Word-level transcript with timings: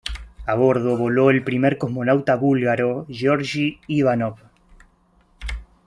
A 0.47 0.55
bordo 0.55 0.97
voló 0.97 1.29
el 1.29 1.43
primer 1.43 1.77
cosmonauta 1.77 2.35
búlgaro, 2.35 3.05
Georgi 3.07 3.79
Ivanov. 3.85 4.39